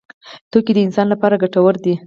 [0.51, 1.93] توکي د انسان لپاره ګټور دي.